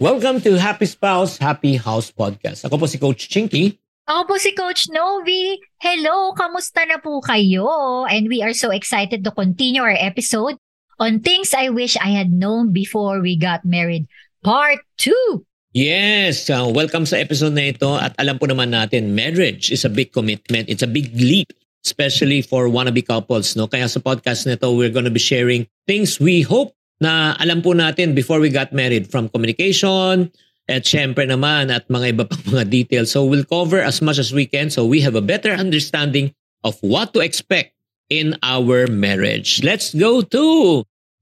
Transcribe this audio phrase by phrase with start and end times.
[0.00, 2.64] Welcome to Happy Spouse, Happy House Podcast.
[2.64, 3.76] Ako po si Coach Chinky.
[4.08, 5.60] Ako po si Coach Novi.
[5.76, 7.68] Hello, kamusta na po kayo?
[8.08, 10.56] And we are so excited to continue our episode
[10.96, 14.08] on things I wish I had known before we got married.
[14.40, 15.44] Part 2.
[15.76, 19.92] Yes, uh, welcome sa episode na ito at alam po naman natin, marriage is a
[19.92, 20.72] big commitment.
[20.72, 21.52] It's a big leap,
[21.84, 23.52] especially for wannabe couples.
[23.52, 23.68] No?
[23.68, 27.72] Kaya sa podcast na ito, we're gonna be sharing things we hope na alam po
[27.72, 30.28] natin before we got married from communication,
[30.70, 33.10] at syempre naman at mga iba pang mga details.
[33.10, 36.30] So we'll cover as much as we can so we have a better understanding
[36.62, 37.74] of what to expect
[38.06, 39.66] in our marriage.
[39.66, 40.44] Let's go to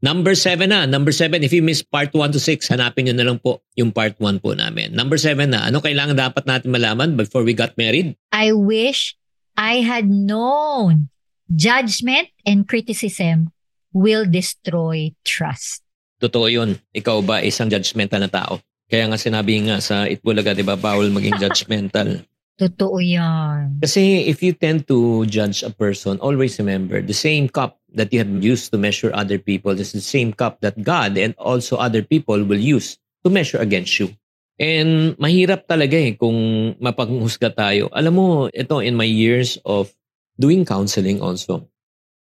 [0.05, 0.85] number 7 na.
[0.85, 3.89] Number 7, if you miss part 1 to 6, hanapin nyo na lang po yung
[3.89, 4.93] part 1 po namin.
[4.93, 8.13] Number 7 na, ano kailangan dapat natin malaman before we got married?
[8.37, 9.17] I wish
[9.57, 11.09] I had known
[11.49, 13.57] judgment and criticism
[13.93, 15.85] will destroy trust.
[16.19, 16.75] Totoo yun.
[16.93, 18.59] Ikaw ba isang judgmental na tao?
[18.89, 22.25] Kaya nga sinabi nga sa Itbulaga, di ba, bawal maging judgmental.
[22.59, 23.79] Totoo yan.
[23.79, 28.19] Kasi if you tend to judge a person, always remember the same cup that you
[28.19, 32.03] have used to measure other people is the same cup that God and also other
[32.03, 34.11] people will use to measure against you.
[34.59, 36.35] And mahirap talaga eh kung
[36.83, 37.95] mapanghusga tayo.
[37.95, 39.95] Alam mo, ito in my years of
[40.35, 41.71] doing counseling also,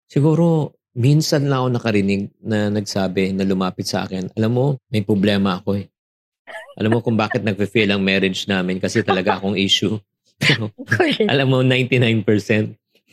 [0.08, 5.58] siguro minsan lang ako nakarinig na nagsabi na lumapit sa akin, alam mo, may problema
[5.61, 5.89] ako eh.
[6.77, 9.98] Alam mo kung bakit nagfe-fail ang marriage namin kasi talaga akong issue.
[11.33, 12.26] Alam mo, 99%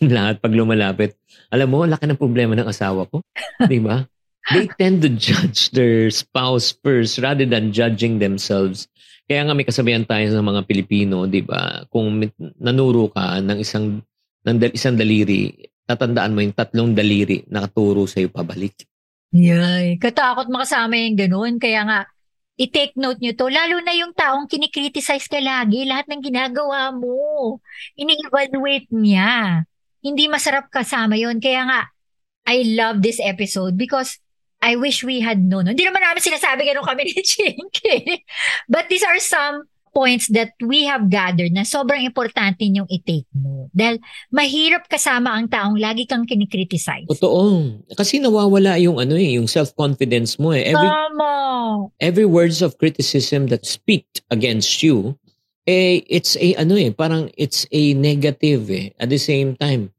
[0.16, 1.16] lahat pag lumalapit.
[1.52, 3.20] Alam mo, laki ng problema ng asawa ko.
[3.68, 4.04] Di ba?
[4.50, 8.88] They tend to judge their spouse first rather than judging themselves.
[9.28, 11.84] Kaya nga may kasabihan tayo sa mga Pilipino, di ba?
[11.92, 12.24] Kung
[12.58, 14.02] nanuro ka ng isang,
[14.42, 18.86] ng isang daliri, tatandaan mo yung tatlong daliri nakaturo sa'yo pabalik.
[19.34, 19.98] Yay.
[19.98, 21.54] Katakot makasama yung ganun.
[21.58, 22.00] Kaya nga,
[22.58, 23.46] i-take note nyo to.
[23.50, 27.58] Lalo na yung taong kinikriticize ka lagi, lahat ng ginagawa mo.
[27.98, 29.64] Ini-evaluate niya.
[30.02, 31.80] Hindi masarap kasama yon Kaya nga,
[32.46, 34.18] I love this episode because
[34.60, 35.72] I wish we had known.
[35.72, 38.26] Hindi naman namin sinasabi ganun kami ni Chinky.
[38.68, 43.70] But these are some points that we have gathered na sobrang importante yung i-take note.
[43.74, 43.98] Dahil
[44.30, 47.06] mahirap kasama ang taong lagi kang kinikriticize.
[47.10, 47.78] Totoo.
[47.94, 50.70] Kasi nawawala yung ano eh, yung self-confidence mo eh.
[50.70, 51.30] Every, Tama.
[51.98, 55.18] every words of criticism that speak against you,
[55.66, 58.94] eh, it's a, ano eh, parang it's a negative eh.
[58.98, 59.90] At the same time,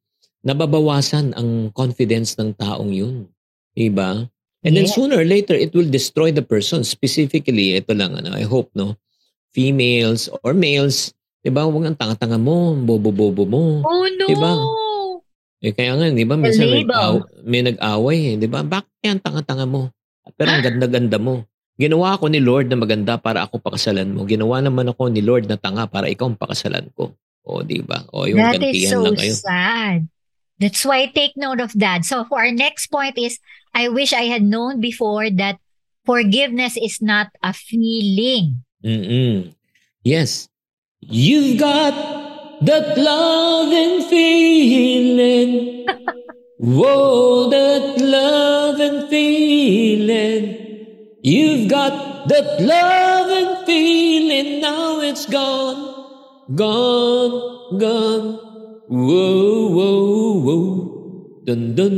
[0.42, 3.30] nababawasan ang confidence ng taong yun.
[3.78, 4.28] Diba?
[4.62, 4.94] And then Yeah.
[4.94, 6.86] sooner or later, it will destroy the person.
[6.86, 8.94] Specifically, ito lang, ano, I hope, no?
[9.52, 11.12] Females or males,
[11.44, 11.68] diba?
[11.68, 13.64] Huwag ang tanga-tanga mo, bobo-bobo mo.
[13.84, 14.26] Oh no!
[14.28, 14.52] Diba?
[15.62, 18.66] Eh, kaya nga, di ba, minsan may, aw- may nag-away, eh, di ba?
[18.66, 19.94] Bakit ang tanga-tanga mo?
[20.34, 21.46] Pero ang ganda-ganda mo.
[21.78, 24.26] Ginawa ako ni Lord na maganda para ako pakasalan mo.
[24.26, 27.14] Ginawa naman ako ni Lord na tanga para ikaw ang pakasalan ko.
[27.42, 28.06] O, di ba?
[28.14, 29.34] O, yung That is gantihan so lang kayo.
[29.34, 30.00] sad.
[30.62, 32.06] That's why take note of that.
[32.06, 33.42] So for our next point is,
[33.74, 35.58] I wish I had known before that
[36.06, 38.62] forgiveness is not a feeling.
[38.84, 39.54] Mm-mm.
[40.04, 40.50] Yes.
[41.02, 41.94] You've got
[42.66, 45.88] that loving feeling.
[46.58, 50.58] Whoa, that love and feeling.
[51.24, 54.62] You've got that loving feeling.
[54.62, 58.40] Now it's gone, gone, gone.
[58.88, 61.42] Whoa, whoa, whoa.
[61.46, 61.96] Dun, dun.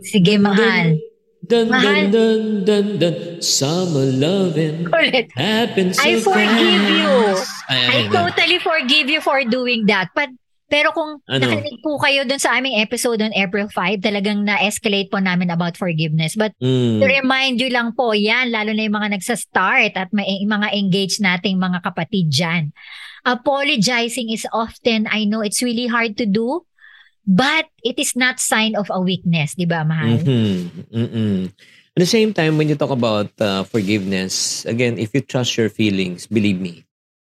[0.00, 0.96] Sige, mahal.
[0.96, 1.00] Dun,
[1.46, 2.10] dun, Mahal.
[2.10, 3.14] dun, dun, dun.
[3.38, 5.30] Summer loving Ulit.
[5.32, 6.92] happens so I forgive fast.
[6.92, 7.14] you.
[7.66, 8.04] Ay, ay, I ay.
[8.10, 10.10] totally forgive you for doing that.
[10.12, 10.30] But
[10.66, 11.46] pero kung Ano?
[11.46, 15.78] nakinig po kayo dun sa aming episode on April 5, talagang na-escalate po namin about
[15.78, 16.34] forgiveness.
[16.34, 16.98] But Mm.
[16.98, 21.22] To remind you lang po, yan, lalo na yung mga nagsa-start at may mga engaged
[21.22, 22.74] nating mga kapatid dyan.
[23.22, 26.66] Apologizing is often, I know it's really hard to do,
[27.26, 30.22] but it is not sign of a weakness, di ba, mahal?
[30.22, 30.86] Mhm.
[30.94, 31.38] Mm-mm.
[31.96, 35.68] At the same time, when you talk about uh, forgiveness, again, if you trust your
[35.68, 36.84] feelings, believe me,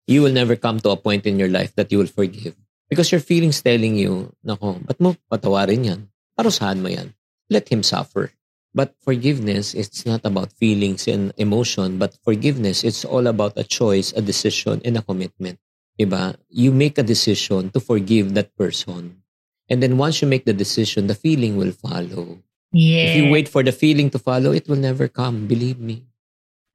[0.06, 2.56] you will never come to a point in your life that you will forgive.
[2.88, 6.00] Because your feelings telling you, nako, ba't mo patawarin yan?
[6.36, 7.12] Parusahan mo yan.
[7.50, 8.32] Let him suffer.
[8.74, 14.12] But forgiveness, it's not about feelings and emotion, but forgiveness, it's all about a choice,
[14.16, 15.60] a decision, and a commitment.
[16.00, 16.34] Diba?
[16.50, 19.23] You make a decision to forgive that person.
[19.70, 22.38] And then once you make the decision, the feeling will follow.
[22.74, 23.08] Yeah.
[23.08, 25.46] If you wait for the feeling to follow, it will never come.
[25.46, 26.04] Believe me.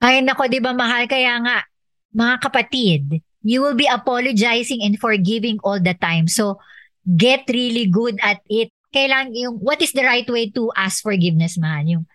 [0.02, 1.06] Ay, nako, di ba mahal?
[1.06, 1.68] Kaya nga,
[2.16, 3.04] mga kapatid,
[3.44, 6.28] you will be apologizing and forgiving all the time.
[6.32, 6.58] So,
[7.04, 8.72] get really good at it.
[8.96, 11.86] Kailangan yung, what is the right way to ask forgiveness, man?
[11.88, 12.06] Yung,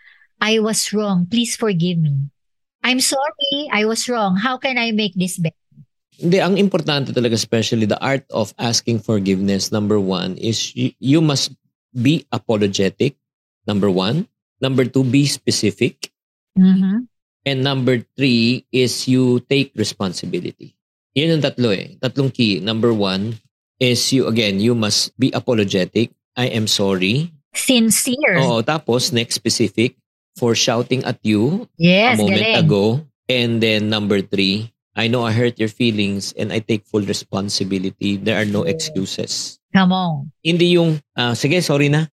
[0.40, 1.28] I was wrong.
[1.30, 2.32] Please forgive me.
[2.82, 3.70] I'm sorry.
[3.70, 4.36] I was wrong.
[4.36, 5.54] How can I make this better?
[6.18, 11.20] Hindi, ang importante talaga, especially the art of asking forgiveness, number one, is you, you
[11.20, 11.54] must
[11.90, 13.14] be apologetic,
[13.66, 14.26] number one.
[14.60, 16.10] Number two, be specific.
[16.58, 17.10] Mm-hmm.
[17.44, 20.74] And number three is you take responsibility.
[21.14, 21.94] Yan yung tatlo eh.
[22.00, 22.58] Tatlong key.
[22.58, 23.36] Number one
[23.78, 26.10] is you, again, you must be apologetic.
[26.34, 27.30] I am sorry.
[27.54, 28.42] Sincere.
[28.42, 29.94] Oo, tapos next specific
[30.34, 32.58] for shouting at you yes, a moment galing.
[32.58, 32.84] ago.
[33.30, 38.14] And then number three, I know I hurt your feelings and I take full responsibility.
[38.16, 39.58] There are no excuses.
[39.74, 40.30] Come on.
[40.38, 42.06] Hindi yung, ah, sige, sorry na.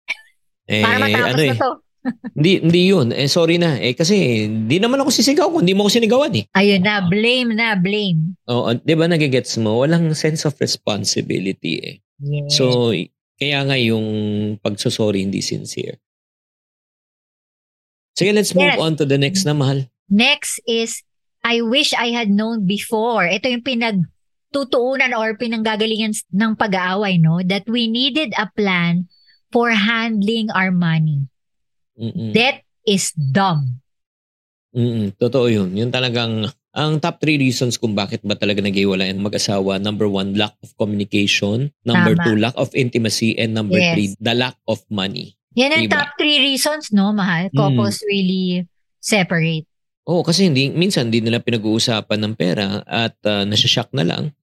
[0.63, 1.71] Eh, Para matapos ano eh, na to.
[2.39, 3.07] hindi, hindi yun.
[3.11, 3.75] Eh, sorry na.
[3.75, 6.47] Eh, kasi hindi naman ako sisigaw kung hindi mo ako sinigawan eh.
[6.55, 8.39] Ayun na, blame na, blame.
[8.47, 9.83] Oo, di ba nagigets mo?
[9.83, 11.95] Walang sense of responsibility eh.
[12.23, 12.55] Yes.
[12.55, 12.95] So,
[13.35, 14.07] kaya nga yung
[14.63, 15.99] pagsusorry hindi sincere.
[18.15, 18.79] Sige, let's move Yes.
[18.79, 19.83] on to the next na mahal.
[20.07, 21.03] Next is,
[21.49, 23.25] I wish I had known before.
[23.25, 27.41] Ito yung pinagtutuunan or pinanggagalingan ng pag-aaway, no?
[27.41, 29.09] That we needed a plan
[29.49, 31.25] for handling our money.
[31.97, 32.37] Mm-mm.
[32.37, 33.81] That is dumb.
[34.77, 35.17] Mm-mm.
[35.17, 35.73] Totoo yun.
[35.73, 39.81] Yun talagang, ang top three reasons kung bakit ba talaga nag-iwalay ang mag-asawa.
[39.81, 41.73] Number one, lack of communication.
[41.81, 42.25] Number Tama.
[42.29, 43.33] two, lack of intimacy.
[43.41, 43.97] And number Yes.
[43.97, 45.33] three, the lack of money.
[45.57, 45.97] Yan ang Diba?
[45.97, 47.49] top three reasons, no, mahal?
[47.57, 48.69] Couples really
[49.01, 49.65] separate.
[50.09, 54.33] Oo, kasi hindi, minsan hindi nila pinag-uusapan ng pera at uh, nasashock na lang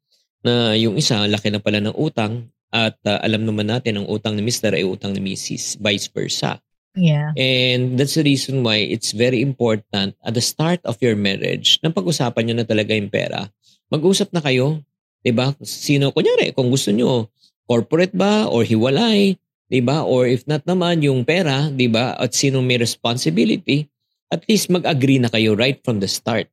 [0.47, 4.39] na yung isa, laki na pala ng utang at ah, alam naman natin ang utang
[4.39, 4.79] ni Mr.
[4.79, 5.83] ay utang ni Mrs.
[5.83, 6.63] Vice versa.
[6.95, 7.35] Yeah.
[7.35, 11.91] And that's the reason why it's very important at the start of your marriage na
[11.91, 13.51] pag-usapan nyo na talaga yung pera.
[13.91, 14.87] Mag-usap na kayo.
[15.27, 15.51] 'di ba?
[15.67, 17.27] Sino, kunyari, kung gusto nyo,
[17.67, 19.35] corporate ba or hiwalay,
[19.67, 20.07] 'di ba?
[20.07, 22.15] Or if not naman, yung pera, 'di ba?
[22.15, 23.91] At sino may responsibility,
[24.31, 26.51] at least mag-agree na kayo right from the start.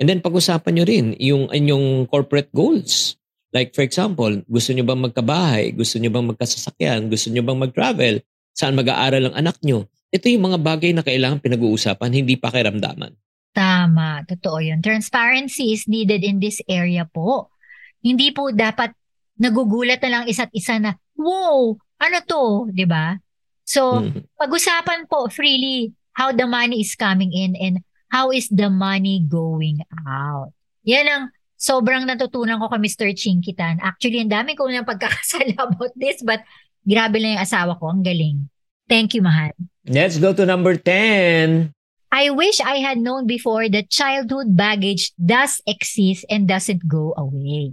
[0.00, 3.20] And then pag-usapan nyo rin yung inyong corporate goals.
[3.50, 5.74] Like for example, gusto nyo bang magkabahay?
[5.74, 7.10] Gusto nyo bang magkasasakyan?
[7.10, 8.22] Gusto nyo bang mag-travel?
[8.54, 9.90] Saan mag-aaral ang anak nyo?
[10.10, 13.14] Ito yung mga bagay na kailangan pinag-uusapan, hindi pakiramdaman.
[13.50, 14.22] Tama.
[14.26, 14.78] Totoo yun.
[14.78, 17.50] Transparency is needed in this area po.
[17.98, 18.94] Hindi po dapat
[19.36, 22.70] nagugulat na lang isa't isa na, wow, ano to?
[22.70, 23.18] 'Di ba?
[23.66, 24.26] So, Mhm.
[24.38, 27.80] pag-usapan po freely how the money is coming in and
[28.12, 30.52] how is the money going out.
[30.84, 31.24] Yan ang
[31.56, 33.08] sobrang natutunan ko kay Mr.
[33.16, 33.80] Chinkitan.
[33.80, 36.44] Actually, ang dami ko nang pagkakasala about this but
[36.84, 37.88] grabe lang yung asawa ko.
[37.88, 38.52] Ang galing.
[38.84, 39.56] Thank you, mahal.
[39.88, 41.72] Let's go to number 10.
[42.10, 47.72] I wish I had known before that childhood baggage does exist and doesn't go away.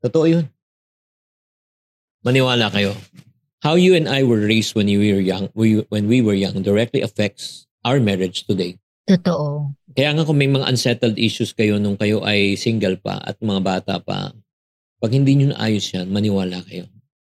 [0.00, 0.46] Totoo yun.
[2.22, 2.94] Maniwala kayo.
[3.58, 6.62] How you and I were raised when we were young, we, when we were young
[6.62, 8.78] directly affects our marriage today.
[9.06, 9.74] Totoo.
[9.92, 13.60] Kaya nga kung may mga unsettled issues kayo nung kayo ay single pa at mga
[13.60, 14.30] bata pa,
[15.02, 16.86] pag hindi nyo naayos yan, maniwala kayo.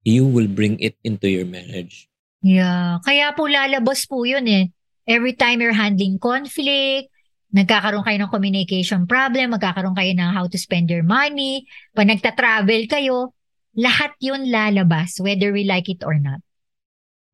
[0.04, 2.12] You will bring it into your marriage.
[2.44, 3.00] Yeah.
[3.00, 4.68] Kaya po lalabas po yun eh.
[5.08, 7.08] Every time you're handling conflict,
[7.56, 11.64] nagkakaroon kayo ng communication problem, magkakaroon kayo ng how to spend your money,
[11.96, 13.32] pag nagta-travel kayo,
[13.78, 16.42] lahat yun lalabas, whether we like it or not.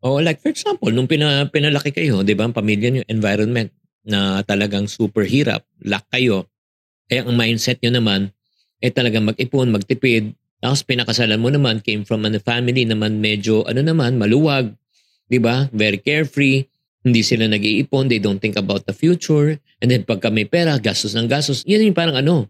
[0.00, 3.68] Oh, like for example, nung pina, pinalaki kayo, 'di ba, ang pamilya niyo, environment
[4.00, 6.48] na talagang super hirap, lack kayo.
[7.04, 8.32] Kaya ang mindset niyo naman
[8.80, 10.32] ay talagang mag-ipon, magtipid.
[10.56, 14.72] Tapos pinakasalan mo naman came from a family naman medyo ano naman, maluwag,
[15.28, 15.68] 'di ba?
[15.76, 16.64] Very carefree.
[17.04, 19.60] Hindi sila nag-iipon, they don't think about the future.
[19.84, 21.60] And then pagka may pera, gastos ng gastos.
[21.68, 22.48] Yan yung parang ano,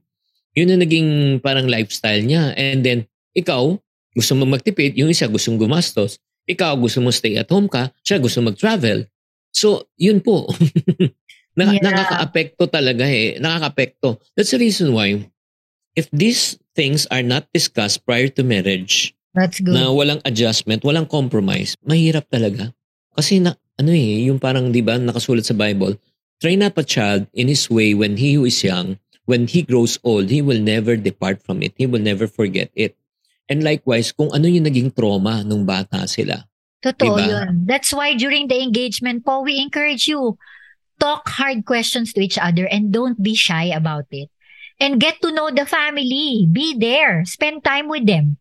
[0.54, 1.08] yun yung naging
[1.42, 2.50] parang lifestyle niya.
[2.58, 3.78] And then, ikaw,
[4.14, 6.18] gusto mo magtipid, yung isa gustong gumastos.
[6.50, 9.06] Ikaw gusto mo stay at home ka, siya gusto mag-travel.
[9.50, 10.50] So, yun po.
[11.58, 11.82] Na- Yeah.
[11.82, 13.38] Nakaka-apekto talaga eh.
[13.38, 14.18] Nakaka-apekto.
[14.34, 15.26] That's the reason why,
[15.94, 19.74] if these things are not discussed prior to marriage, That's good.
[19.74, 22.70] na walang adjustment, walang compromise, mahirap talaga.
[23.14, 25.98] Kasi na, ano eh, yung parang, di ba, nakasulat sa Bible,
[26.38, 29.98] train up a child in his way when he who is young, when he grows
[30.02, 31.74] old, he will never depart from it.
[31.76, 32.94] He will never forget it.
[33.50, 36.46] And likewise, kung ano yung naging trauma nung bata sila.
[36.80, 37.26] Totoo Diba?
[37.26, 37.66] yun.
[37.66, 40.38] That's why during the engagement po, we encourage you,
[41.02, 44.30] talk hard questions to each other and don't be shy about it.
[44.78, 46.48] And get to know the family.
[46.48, 47.26] Be there.
[47.26, 48.38] Spend time with them.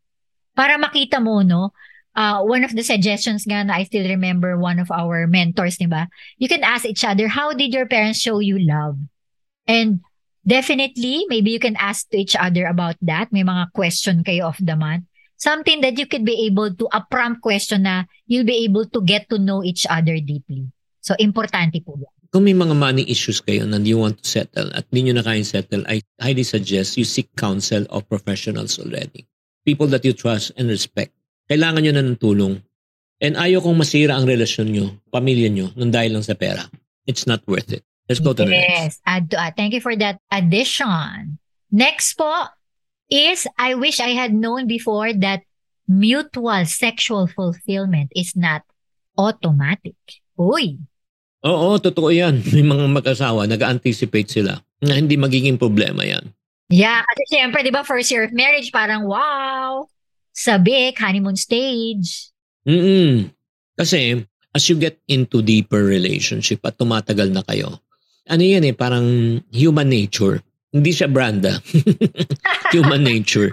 [0.55, 1.73] Para makita mo, no?
[2.15, 5.87] Uh, one of the suggestions nga na I still remember one of our mentors, di
[5.87, 6.07] ba?
[6.37, 8.95] You can ask each other, how did your parents show you love?
[9.67, 9.99] And
[10.45, 13.31] definitely, maybe you can ask to each other about that.
[13.31, 15.05] May mga question kayo of the month.
[15.39, 18.99] Something that you could be able to, a prompt question na you'll be able to
[18.99, 20.67] get to know each other deeply.
[20.99, 22.11] So, importante po yan.
[22.29, 25.25] Kung may mga money issues kayo na you want to settle at hindi nyo na
[25.25, 29.25] kayang settle, I highly suggest you seek counsel of professionals already.
[29.65, 31.15] People that you trust and respect.
[31.49, 32.61] Kailangan nyo na ng tulong.
[33.17, 36.69] And ayaw kong masira ang relasyon nyo, pamilya nyo, nang dahil lang sa pera.
[37.09, 37.81] It's not worth it.
[38.09, 39.01] Let's go to the Yes, next.
[39.05, 39.53] add to add.
[39.55, 41.37] Thank you for that addition.
[41.69, 42.49] Next po
[43.07, 45.45] is I wish I had known before that
[45.85, 48.65] mutual sexual fulfillment is not
[49.13, 49.97] automatic.
[50.33, 50.81] Uy,
[51.39, 52.43] Oo, totoo yan.
[52.51, 56.35] May mga mag-asawa, nag-anticipate sila na hindi magiging problema yan.
[56.67, 59.87] Yeah, kasi syempre, di ba, first year of marriage, parang wow,
[60.35, 62.29] sabik, honeymoon stage.
[62.67, 63.31] mm
[63.73, 64.19] Kasi,
[64.51, 67.79] as you get into deeper relationship at tumatagal na kayo,
[68.29, 70.39] ano yan eh, parang human nature.
[70.69, 71.57] Hindi siya branda.
[72.73, 73.49] human nature.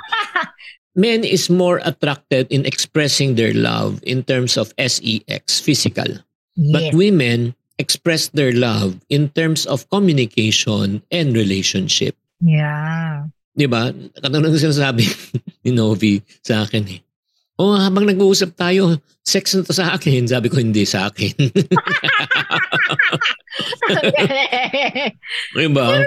[0.97, 6.09] Men is more attracted in expressing their love in terms of SEX, physical.
[6.57, 6.97] But Yes.
[6.97, 12.17] women express their love in terms of communication and relationship.
[12.41, 13.29] Yeah.
[13.53, 13.93] Di ba?
[13.93, 15.05] Katulad ng sinasabi
[15.65, 17.01] ni Novi sa akin eh.
[17.57, 20.29] Oh, habang nag-uusap tayo, sex na to sa akin.
[20.29, 21.33] Sabi ko, hindi sa akin.
[25.57, 26.05] di ba?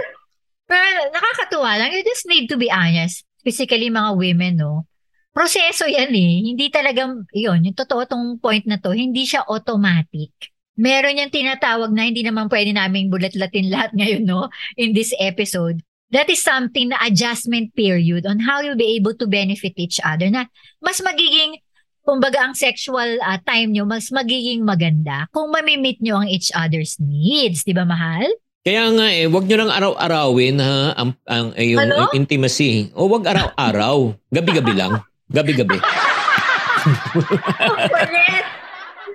[0.69, 1.89] Pero nakakatuwa lang.
[1.89, 3.25] You just need to be honest.
[3.41, 4.85] Physically, mga women, no?
[5.33, 6.53] Proseso yan eh.
[6.53, 10.53] Hindi talagang, yun, yung totoo tong point na to, hindi siya automatic.
[10.77, 14.53] Meron yung tinatawag na hindi naman pwede naming bulat-latin lahat ngayon, no?
[14.77, 15.81] In this episode.
[16.09, 20.25] That is something na adjustment period on how you'll be able to benefit each other
[20.33, 20.49] na
[20.81, 21.61] mas magiging
[22.01, 26.97] kumbaga ang sexual uh, time nyo, mas magiging maganda kung mamimit nyo ang each other's
[26.97, 27.61] needs.
[27.61, 28.25] Di ba, mahal?
[28.65, 32.09] Kaya nga eh, wag nyo lang araw-arawin ha, ang, ang eh, yung Ano?
[32.17, 32.89] intimacy.
[32.97, 34.17] O wag araw-araw.
[34.33, 35.05] Gabi-gabi lang.
[35.29, 35.77] Gabi-gabi.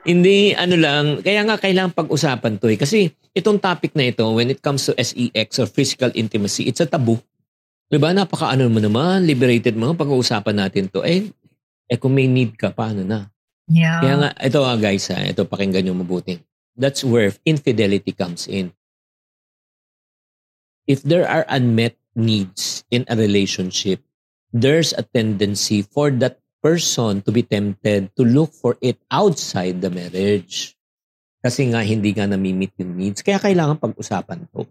[0.04, 2.76] Hindi, ano lang, kaya nga kailangan pag-usapan to eh.
[2.76, 6.88] Kasi itong topic na ito, when it comes to SEX or physical intimacy, it's a
[6.88, 7.16] taboo.
[7.88, 8.12] Diba?
[8.12, 11.00] Napaka ano mo naman, liberated mo, pag-uusapan natin to.
[11.00, 11.32] Eh,
[11.88, 13.32] eh kung may need ka, paano na?
[13.64, 14.04] Yeah.
[14.04, 16.36] Kaya nga, ito nga guys, ha, ito pakinggan nyo mabuti.
[16.76, 18.76] That's where infidelity comes in.
[20.84, 24.04] If there are unmet needs in a relationship,
[24.52, 29.92] there's a tendency for that person to be tempted to look for it outside the
[29.92, 30.72] marriage.
[31.44, 33.20] Kasi nga hindi nga namimit yung needs.
[33.20, 34.64] Kaya kailangan pag-usapan to.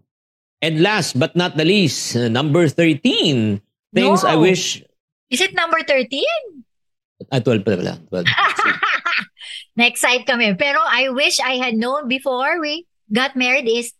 [0.58, 3.62] And last but not the least, number 13,
[3.94, 4.42] things I No.
[4.42, 4.82] wish...
[5.30, 6.26] Is it number 13?
[7.30, 7.94] Ah, 12 pala.
[8.10, 8.26] 12.
[9.78, 10.58] Na-excite kami.
[10.58, 13.94] Pero I wish I had known before we got married is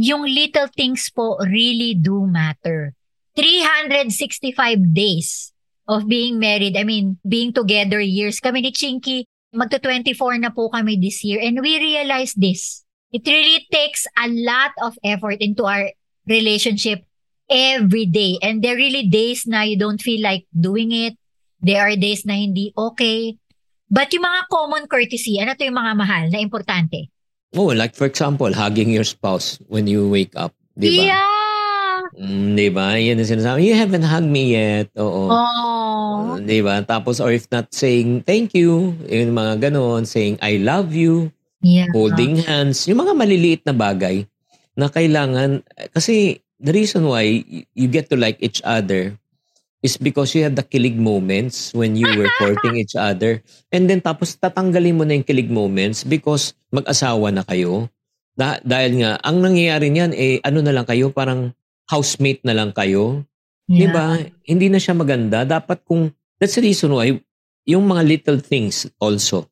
[0.00, 2.96] yung little things po really do matter.
[3.36, 5.52] 365 days
[5.88, 6.76] of being married.
[6.76, 8.38] I mean, being together years.
[8.38, 9.24] Kami ni Chinky,
[9.56, 11.40] magto-24 na po kami this year.
[11.40, 12.84] And we realized this.
[13.08, 15.88] It really takes a lot of effort into our
[16.28, 17.08] relationship
[17.48, 18.36] every day.
[18.44, 21.16] And there are really days na you don't feel like doing it.
[21.64, 23.40] There are days na hindi okay.
[23.88, 27.08] But yung mga common courtesy, ano to yung mga mahal na importante?
[27.56, 30.52] Oh, like for example, hugging your spouse when you wake up.
[30.76, 31.16] Di ba?
[31.16, 31.37] Yeah!
[32.18, 32.98] Mm, di ba?
[32.98, 33.62] Yan ang sinasabi.
[33.62, 34.90] You haven't hugged me yet.
[34.98, 35.30] Oo.
[35.30, 36.34] Oh.
[36.42, 36.82] Di ba?
[36.82, 41.90] Tapos, or if not saying thank you, yung mga ganon, saying I love you, Yeah.
[41.90, 44.22] holding hands, yung mga maliliit na bagay
[44.78, 47.42] na kailangan, kasi the reason why
[47.74, 49.18] you get to like each other
[49.82, 53.42] is because you have the kilig moments when you were courting each other.
[53.74, 57.90] And then tapos tatanggalin mo na yung kilig moments because mag-asawa na kayo.
[58.38, 61.50] Da- dahil nga, ang nangyayari niyan, eh, ano na lang kayo, parang
[61.88, 63.24] housemate na lang kayo.
[63.68, 63.92] Di Yeah.
[63.92, 64.06] ba?
[64.44, 65.44] Hindi na siya maganda.
[65.44, 67.16] Dapat kung, that's the reason why,
[67.68, 69.48] yung mga little things also,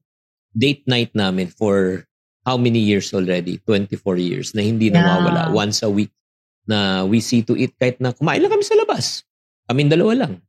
[0.57, 2.05] date night namin for
[2.49, 3.61] how many years already?
[3.65, 5.05] 24 years na hindi Yeah.
[5.05, 5.53] nawawala.
[5.53, 6.13] Once a week
[6.65, 9.25] na we see to it kahit na kumain lang kami sa labas.
[9.69, 10.41] Kaming dalawa lang.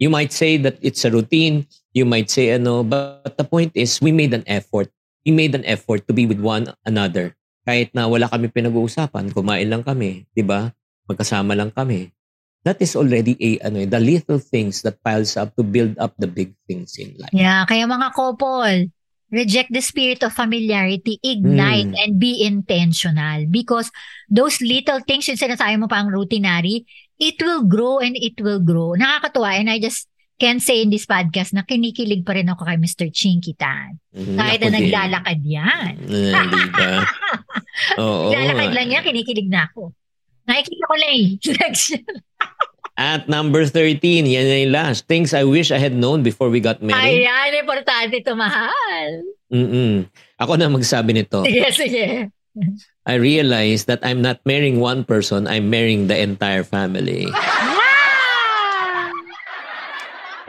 [0.00, 1.68] You might say that it's a routine.
[1.92, 4.88] You might say ano, but the point is we made an effort.
[5.26, 7.36] We made an effort to be with one another.
[7.68, 10.72] Kahit na wala kami pinag-uusapan, kumain lang kami, 'di ba?
[11.10, 12.14] Magkasama lang kami.
[12.62, 16.14] That is already a ano, eh, the little things that piles up to build up
[16.16, 17.32] the big things in life.
[17.32, 18.92] Yeah, kaya mga couple,
[19.30, 21.96] reject the spirit of familiarity, ignite, Mm.
[21.96, 23.48] and be intentional.
[23.48, 23.88] Because
[24.28, 26.84] those little things, yung sinasabi mo pang routinary,
[27.16, 28.92] it will grow and it will grow.
[28.92, 29.56] Nakakatuwa.
[29.56, 30.04] And I just
[30.36, 33.08] can say in this podcast na kinikilig pa rin ako kay Mr.
[33.08, 34.00] Chinky Tan.
[34.12, 34.76] Mhm, Kahit na din.
[34.84, 35.92] naglalakad yan.
[36.32, 36.88] Ah, di ba?
[38.00, 38.32] Oo.
[38.32, 39.92] Naglalakad lang yan, kinikilig na ako.
[40.50, 41.26] Nakikita ko lang eh.
[43.00, 45.06] At number 13, yan na yung last.
[45.06, 47.24] Things I wish I had known before we got married.
[47.24, 49.24] Ayan, importante ito, mahal.
[49.48, 50.04] Mm-mm.
[50.36, 51.40] Ako na magsabi nito.
[51.46, 52.06] Sige, sige.
[53.08, 57.30] I realized that I'm not marrying one person, I'm marrying the entire family.
[57.32, 57.80] Ah!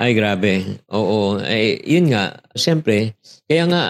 [0.02, 0.82] Ay, grabe.
[0.90, 1.38] Oo.
[1.46, 2.42] Eh, yun nga.
[2.58, 3.14] Siyempre,
[3.46, 3.84] kaya nga,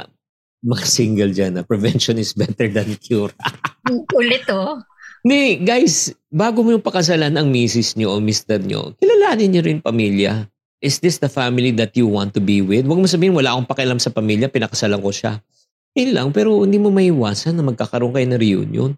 [0.59, 3.31] mga single dyan na prevention is better than cure.
[4.19, 4.83] Ulit oh.
[5.21, 9.77] Hindi, guys, bago mo yung pakasalan ang misis nyo o mister nyo, kilalanin nyo rin
[9.77, 10.49] pamilya.
[10.81, 12.89] Is this the family that you want to be with?
[12.89, 15.37] Huwag mo sabihin, wala akong pakialam sa pamilya, pinakasalan ko siya.
[15.93, 18.91] Yun lang, pero hindi mo maiwasan na magkakaroon kayo ng reunion.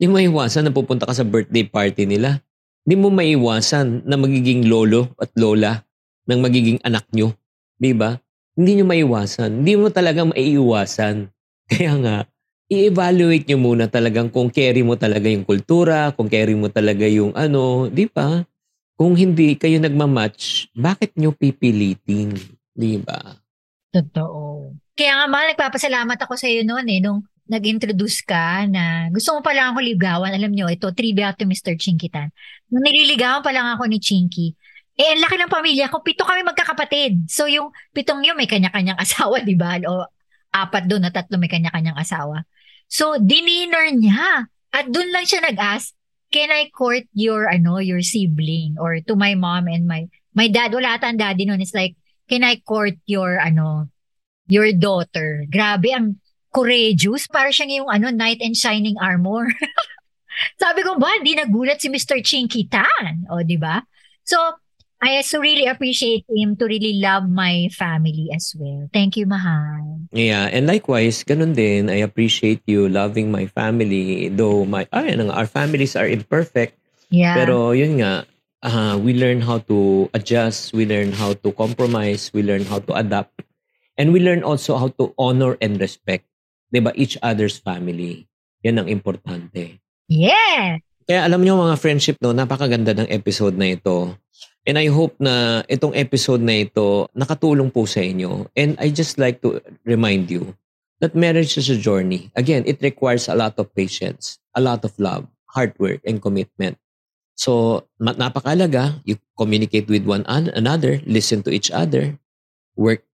[0.00, 2.40] Hindi mo maiwasan na pupunta ka sa birthday party nila.
[2.88, 5.84] Hindi mo maiwasan na magiging lolo at lola
[6.32, 7.36] ng magiging anak nyo.
[7.76, 8.16] Di ba?
[8.56, 9.60] Hindi nyo maiwasan.
[9.60, 11.28] Hindi mo talaga maiiwasan.
[11.70, 12.16] Kaya nga,
[12.68, 17.32] i-evaluate nyo muna talagang kung carry mo talaga yung kultura, kung carry mo talaga yung
[17.32, 18.44] ano, di ba?
[18.98, 22.36] Kung hindi kayo nagmamatch, bakit nyo pipilitin?
[22.76, 23.16] Di ba?
[23.88, 24.74] Totoo.
[24.92, 29.40] Kaya nga mahal, nagpapasalamat ako sa iyo noon eh, nung nag-introduce ka na gusto mo
[29.40, 30.34] pa lang ako ligawan.
[30.36, 31.80] Alam nyo, ito, trivia to Mr.
[31.80, 32.28] Chinkitan.
[32.68, 34.52] Nung nililigawan pa lang ako ni Chinky,
[34.98, 36.04] eh, ang laki ng pamilya ko.
[36.04, 37.30] Pito kami magkakapatid.
[37.30, 39.80] So, yung pitong yun, may kanya-kanyang asawa, di ba?
[39.88, 40.04] O
[40.52, 42.44] apat doon na tatlo may kanya-kanyang asawa.
[42.88, 44.48] So, dininer niya.
[44.72, 45.92] At doon lang siya nag-ask,
[46.32, 48.76] can I court your, ano, your sibling?
[48.80, 51.60] Or to my mom and my, my dad, wala ata ang daddy noon.
[51.60, 51.96] It's like,
[52.28, 53.88] can I court your, ano,
[54.48, 55.44] your daughter?
[55.48, 56.20] Grabe, ang
[56.52, 57.28] courageous.
[57.28, 59.48] Para siyang yung, ano, knight in shining armor.
[60.62, 62.20] Sabi ko ba, di nagulat si Mr.
[62.24, 63.28] Chinky Tan.
[63.32, 63.80] O, di ba?
[64.24, 64.36] So,
[64.98, 68.90] I so really appreciate him to really love my family as well.
[68.90, 70.02] Thank you, Mahal.
[70.10, 75.30] Yeah, and likewise, ganun din, I appreciate you loving my family, though my, ay, ano
[75.30, 76.74] nga, our families are imperfect,
[77.08, 77.34] Yeah.
[77.40, 78.28] Pero yun nga,
[78.60, 82.92] ah, we learn how to adjust, we learn how to compromise, we learn how to
[82.92, 83.32] adapt,
[83.96, 86.28] and we learn also how to honor and respect,
[86.68, 88.28] 'di ba, each other's family.
[88.60, 89.80] Yan ang importante.
[90.10, 90.76] yeah.
[91.08, 94.12] Kaya alam niyo mga friendship no, napakaganda ng episode na ito.
[94.68, 98.52] And I hope na itong episode na ito nakatulong po sa inyo.
[98.52, 100.52] And I just like to remind you
[101.00, 102.28] that marriage is a journey.
[102.36, 105.24] Again, it requires a lot of patience, a lot of love,
[105.56, 106.76] hard work, and commitment.
[107.32, 112.20] So, napakalaga, you communicate with one an- another, listen to each other,
[112.76, 113.08] work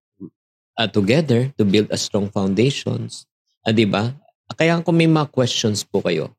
[0.75, 3.29] uh, together to build a strong foundations.
[3.63, 4.11] Ah, di ba?
[4.59, 6.35] Kaya kung may mga questions po kayo,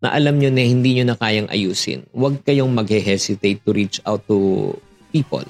[0.00, 4.24] na alam nyo na hindi nyo na kayang ayusin, huwag kayong mag-hesitate to reach out
[4.24, 4.72] to
[5.12, 5.44] people.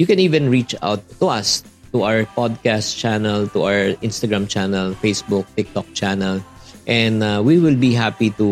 [0.00, 1.60] You can even reach out to us,
[1.92, 6.40] to our podcast channel, to our Instagram channel, Facebook, TikTok channel,
[6.88, 8.48] and uh, we will be happy to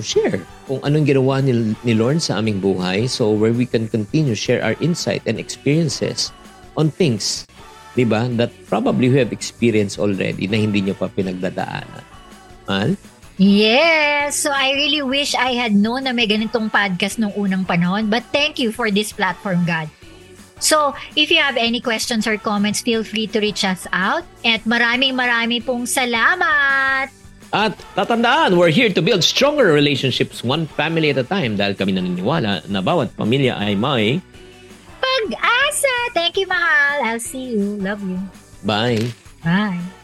[0.00, 4.32] share kung anong ginawa ni, ni Lorne sa aming buhay so where we can continue
[4.32, 6.32] share our insight and experiences
[6.80, 7.44] on things,
[7.92, 12.04] di ba, that probably we have experienced already na hindi nyo pa pinagdadaanan.
[12.64, 12.96] Mal?
[13.36, 14.38] Yes.
[14.38, 18.06] So I really wish I had known na may ganitong podcast nung unang panahon.
[18.06, 19.90] But thank you for this platform, God.
[20.62, 24.24] So, if you have any questions or comments, feel free to reach us out.
[24.46, 27.10] At maraming maraming pong salamat!
[27.52, 31.94] At tatandaan, we're here to build stronger relationships one family at a time dahil kami
[31.94, 34.18] naniniwala na bawat pamilya ay may
[35.04, 35.96] Pag-asa!
[36.16, 37.12] Thank you, Mahal.
[37.12, 37.76] I'll see you.
[37.78, 38.18] Love you.
[38.64, 38.98] bye.
[39.44, 40.03] Bye.